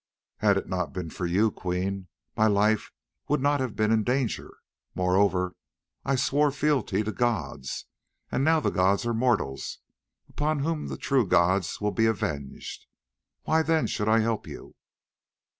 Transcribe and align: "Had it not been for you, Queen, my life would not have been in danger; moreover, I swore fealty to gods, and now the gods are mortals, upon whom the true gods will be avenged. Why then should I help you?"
"Had 0.37 0.57
it 0.57 0.67
not 0.67 0.93
been 0.93 1.11
for 1.11 1.27
you, 1.27 1.51
Queen, 1.51 2.07
my 2.35 2.47
life 2.47 2.89
would 3.27 3.39
not 3.39 3.59
have 3.59 3.75
been 3.75 3.91
in 3.91 4.03
danger; 4.03 4.57
moreover, 4.95 5.53
I 6.03 6.15
swore 6.15 6.49
fealty 6.49 7.03
to 7.03 7.11
gods, 7.11 7.85
and 8.31 8.43
now 8.43 8.59
the 8.59 8.71
gods 8.71 9.05
are 9.05 9.13
mortals, 9.13 9.77
upon 10.27 10.61
whom 10.61 10.87
the 10.87 10.97
true 10.97 11.27
gods 11.27 11.79
will 11.79 11.91
be 11.91 12.07
avenged. 12.07 12.87
Why 13.43 13.61
then 13.61 13.85
should 13.85 14.09
I 14.09 14.21
help 14.21 14.47
you?" 14.47 14.73